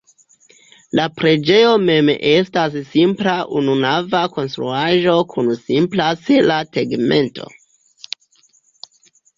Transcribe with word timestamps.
La 0.99 1.03
preĝejo 1.17 1.73
mem 1.83 2.09
estas 2.31 2.77
simpla 2.93 3.35
ununava 3.61 4.23
konstruaĵo 4.39 5.15
kun 5.35 5.53
simpla 5.63 6.11
sela 6.27 6.61
tegmento. 6.79 7.51